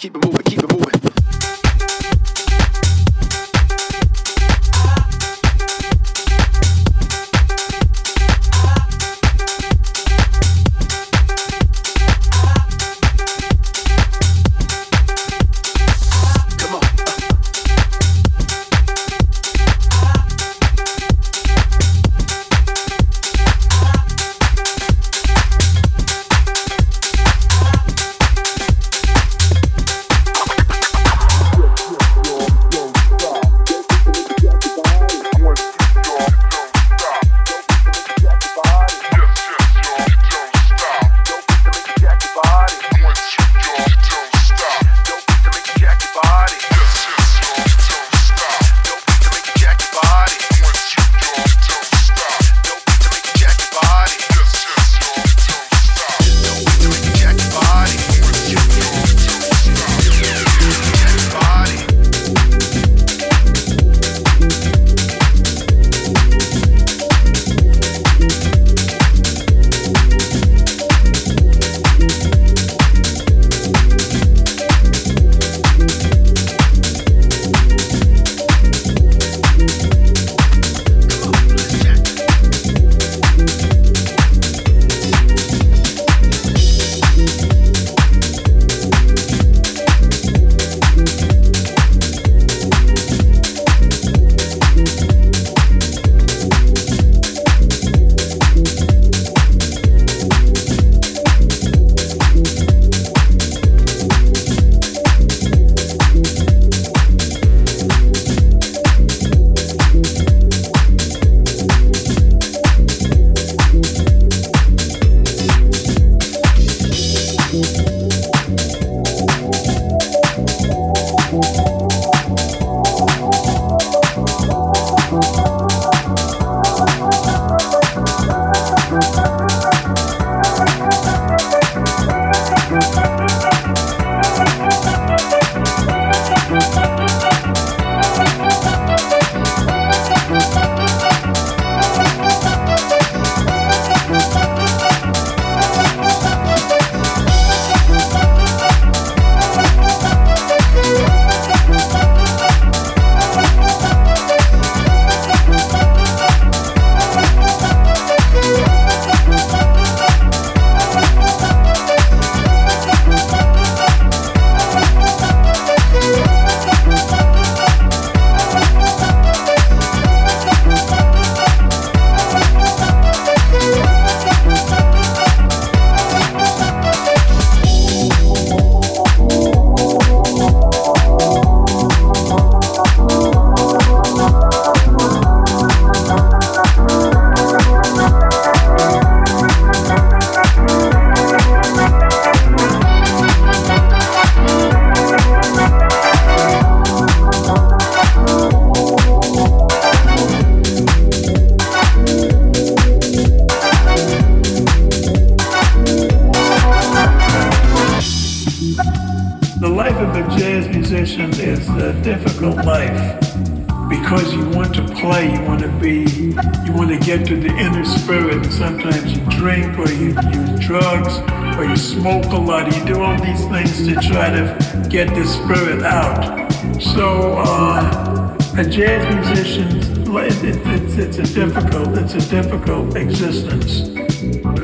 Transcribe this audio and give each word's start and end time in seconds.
keep 0.00 0.16
it 0.16 0.24
moving. 0.24 0.49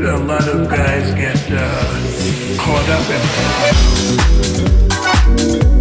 a 0.08 0.18
lot 0.18 0.46
of 0.48 0.68
guys 0.68 1.14
get 1.14 1.36
uh, 1.50 2.58
caught 2.58 2.88
up 2.88 3.10
in. 5.70 5.75